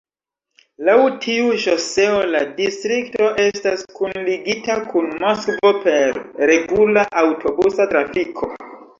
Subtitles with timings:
[0.85, 6.17] Laŭ tiu ŝoseo la distrikto estas kunligita kun Moskvo per
[6.53, 8.51] regula aŭtobusa trafiko.